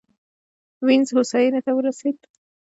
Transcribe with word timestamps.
وینز 0.85 1.09
هوساینې 1.15 1.61
ته 1.65 1.71
ورسېد. 1.75 2.17